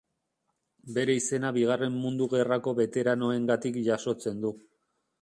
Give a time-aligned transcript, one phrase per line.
[0.95, 4.57] Bere izena bigarren mundu gerrako beteranoengatik jasotzen du.